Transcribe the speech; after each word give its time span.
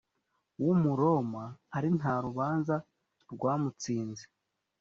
w 0.63 0.67
umuroma 0.73 1.43
ari 1.75 1.89
nta 1.97 2.13
rubanza 2.25 2.75
rwamutsinze 3.31 4.23